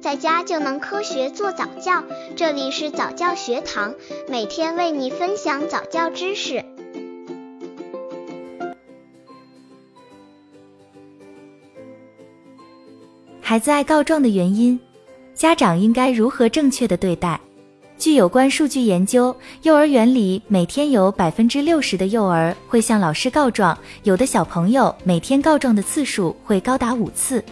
[0.00, 2.02] 在家就能科学做早教。
[2.34, 3.94] 这里是早教学堂，
[4.28, 6.64] 每天为你分享早教知识。
[13.42, 14.78] 孩子爱告状的原因，
[15.34, 17.38] 家长应该如何正确的对待？
[17.98, 27.44] 据有关数据研究，幼儿园里每天有百分之六十的幼儿会向老师告状，有的小朋友每天告状的次数会高达五次，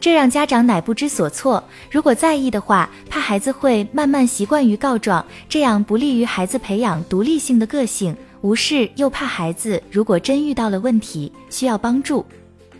[0.00, 1.62] 这让家长乃不知所措。
[1.90, 12.24] 如果在意的话，怕孩子会慢慢习惯于告状，这样不利于孩子培养独立性的个性；无视又怕孩子如果真遇到了问题需要帮助。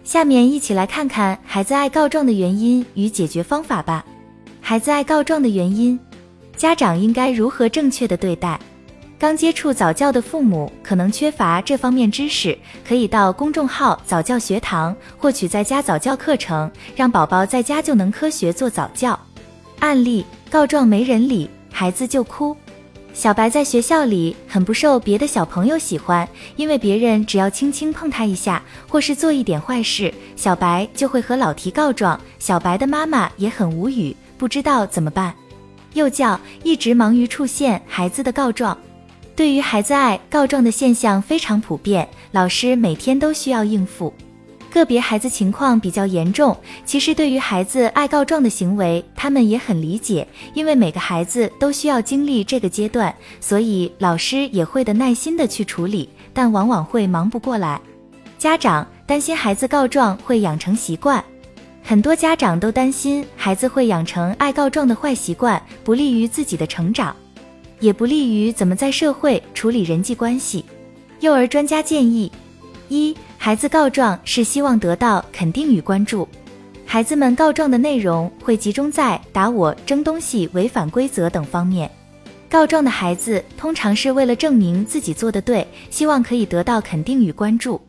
[0.02, 4.04] 下面一起来看看孩子爱告状的原因与解决方法吧。
[4.60, 6.00] 孩子爱告状的原因。
[6.56, 8.60] 家长应该如何正确的对待？
[9.20, 19.20] 刚接触早教的父母可能缺乏这方面知识，可以到公众号早教学堂获取在家早教课程，让宝宝在家就能科学做早教。
[19.80, 22.56] 案例：告状没人理，孩子就哭。
[23.12, 26.26] 小白在学校里很不受别的小朋友喜欢，
[26.56, 32.18] 因为别人只要轻轻碰他一下，或是做一点坏事，小白就会和老提告状。
[32.38, 35.34] 小白的妈妈也很无语，不知道怎么办。
[35.92, 38.78] 幼教一直忙于出现孩子的告状，
[39.34, 44.12] 对于孩子爱告状的现象非常普遍，老师每天都需要应付。
[44.72, 57.80] 个别孩子情况比较严重，其实对于孩子爱告状的行为，他们也很理解，因为每个孩子都需要经历这个阶段，所以老师也会的耐心的去处理，但往往会忙不过来。
[58.38, 61.22] 家长担心孩子告状会养成习惯。
[61.82, 67.16] 很多家长都担心孩子会养成爱告状的坏习惯，不利于自己的成长，
[67.80, 70.64] 也不利于怎么在社会处理人际关系。
[71.20, 72.30] 幼儿专家建议：
[72.88, 76.28] 一、孩子告状是希望得到肯定与关注，
[76.86, 81.90] 孩子们告状的内容会集中在打我、争东西、违反规则等方面。
[82.48, 87.80] 告状的孩子通常是为了证明自己做的对，希望可以得到肯定与关注。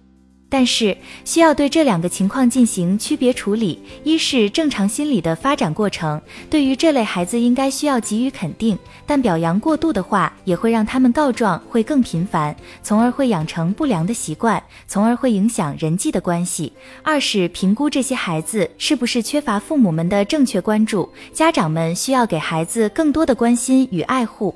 [0.51, 3.81] 但是需要对这两个情况进行区别处理。
[4.03, 12.53] 一是正常心理的发展过程，对于这类孩子应该需要给予肯定，但表扬过度的话，也会让他们告状会更频繁，
[12.83, 16.73] 从而会养成不良的习惯，从而会影响人际的关系。
[17.01, 24.53] 二是评估这些孩子是不是缺乏父母们的正确关注，家长们需要给孩子更多的关心与爱护。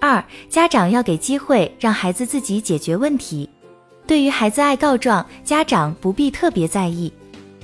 [0.00, 3.48] 二，家长要给机会让孩子自己解决问题。
[4.08, 7.12] 对于孩子爱告状，家长不必特别在意，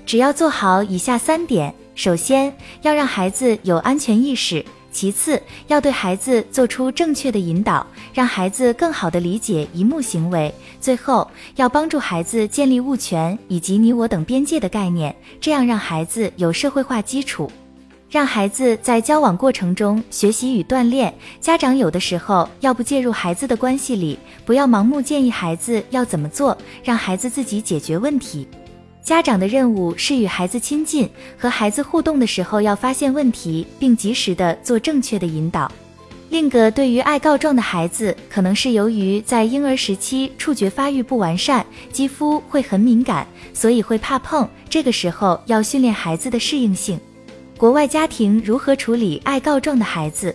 [0.05, 4.63] 只要做好以下三点：首先，要让孩子有安全意识；
[4.93, 10.53] 其次，要对孩子做出正确的引导，让孩子更好地理解一幕行为；
[10.83, 17.51] 最后，要帮助孩子建立物权以及你我等边界的概念，这样让孩子有社会化基础。
[18.15, 28.47] 让孩子在交往过程中学习与锻炼，家长有的时候要不介入孩子的关系里，不要盲目建议孩子要怎么做，让孩子自己解决问题。
[29.03, 35.69] 家长的任务是与孩子亲近，和孩子互动的时候要发现问题，并及时的做正确的引导。
[36.31, 44.49] 另个对于爱告状的孩子，可能是由于在婴儿时期触觉发育不完善，肌肤会很敏感，所以会怕碰。
[44.71, 46.97] 这个时候要训练孩子的适应性。
[47.57, 50.35] 国外家庭如何处理爱告状的孩子？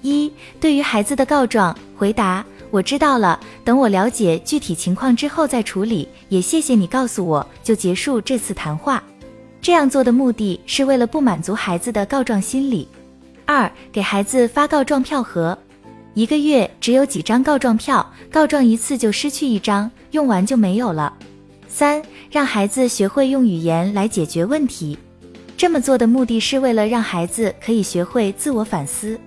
[0.00, 6.08] 一、对于孩子的告状，回答：我知道了，等我了解具体情况之后再处理。
[6.30, 9.02] 也谢谢你告诉我，就结束这次谈话。
[9.60, 12.88] 这样做的目的是为了不满足孩子的告状心理。
[13.44, 15.56] 二、给孩子发告状票盒，
[16.14, 21.12] 一个月只有几张告状票，告状一次就失去一张，用完就没有了。
[21.68, 24.98] 三、让孩子学会用语言来解决问题。
[25.56, 29.18] 这么做的目的是为了让孩子可以学会自我反思。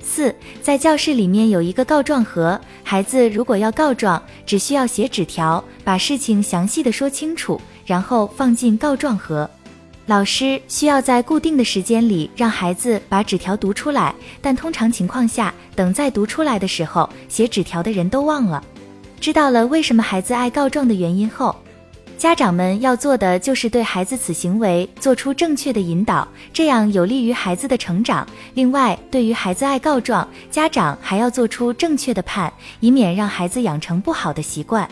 [0.00, 9.48] 四，在教室里面有一个告状盒，孩子如果要告状，只需要写纸条，把事情详细的说清楚，然后放进告状盒。
[10.06, 18.62] 老师需要在固定的时间里让孩子把纸条读出来，但通常情况下，等再读出来的时候，写纸条的人都忘了。
[19.20, 21.54] 知道了为什么孩子爱告状的原因后。
[22.18, 28.26] 家长们要做的就是对孩子此行为做出正确的引导，这样有利于孩子的成长。
[28.54, 34.90] 另外，对于孩子爱告状，家长还要做出正确的判，以免让孩子养成不好的习惯。